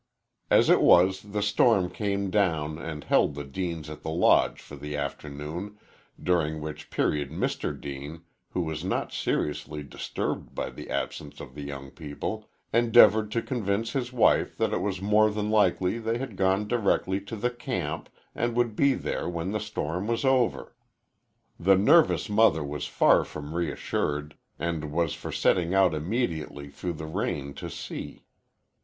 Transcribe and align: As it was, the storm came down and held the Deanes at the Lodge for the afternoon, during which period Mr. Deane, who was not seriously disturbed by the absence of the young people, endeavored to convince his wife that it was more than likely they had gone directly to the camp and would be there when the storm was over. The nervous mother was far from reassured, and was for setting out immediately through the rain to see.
As 0.49 0.67
it 0.71 0.81
was, 0.81 1.21
the 1.21 1.43
storm 1.43 1.87
came 1.91 2.31
down 2.31 2.79
and 2.79 3.03
held 3.03 3.35
the 3.35 3.43
Deanes 3.43 3.87
at 3.87 4.01
the 4.01 4.09
Lodge 4.09 4.59
for 4.59 4.75
the 4.75 4.97
afternoon, 4.97 5.77
during 6.19 6.59
which 6.59 6.89
period 6.89 7.29
Mr. 7.29 7.79
Deane, 7.79 8.23
who 8.49 8.61
was 8.61 8.83
not 8.83 9.13
seriously 9.13 9.83
disturbed 9.83 10.55
by 10.55 10.71
the 10.71 10.89
absence 10.89 11.39
of 11.39 11.53
the 11.53 11.61
young 11.61 11.91
people, 11.91 12.49
endeavored 12.73 13.29
to 13.33 13.43
convince 13.43 13.91
his 13.93 14.11
wife 14.11 14.57
that 14.57 14.73
it 14.73 14.81
was 14.81 15.03
more 15.03 15.29
than 15.29 15.51
likely 15.51 15.99
they 15.99 16.17
had 16.17 16.35
gone 16.35 16.67
directly 16.67 17.21
to 17.21 17.35
the 17.35 17.51
camp 17.51 18.09
and 18.33 18.55
would 18.55 18.75
be 18.75 18.95
there 18.95 19.29
when 19.29 19.51
the 19.51 19.59
storm 19.59 20.07
was 20.07 20.25
over. 20.25 20.73
The 21.59 21.75
nervous 21.77 22.27
mother 22.27 22.63
was 22.63 22.87
far 22.87 23.23
from 23.23 23.53
reassured, 23.53 24.33
and 24.57 24.91
was 24.91 25.13
for 25.13 25.31
setting 25.31 25.75
out 25.75 25.93
immediately 25.93 26.69
through 26.69 26.93
the 26.93 27.05
rain 27.05 27.53
to 27.53 27.69
see. 27.69 28.25